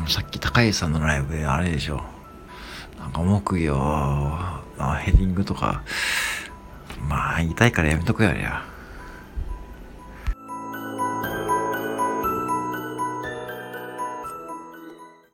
[0.00, 2.02] や、さっき高橋さんのライブであれでしょ。
[2.98, 4.62] なんか木魚、
[5.00, 5.82] ヘディングとか、
[7.08, 8.71] まあ、痛いからやめとくやりゃ。